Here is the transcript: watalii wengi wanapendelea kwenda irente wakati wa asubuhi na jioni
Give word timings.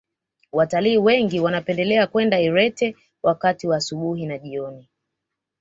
watalii 0.51 0.97
wengi 0.97 1.39
wanapendelea 1.39 2.07
kwenda 2.07 2.39
irente 2.39 2.95
wakati 3.23 3.67
wa 3.67 3.77
asubuhi 3.77 4.25
na 4.25 4.37
jioni 4.37 4.89